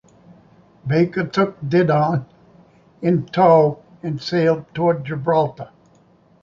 [0.87, 2.25] Baker took "Didon"
[3.03, 5.69] in tow and sailed towards Gibraltar.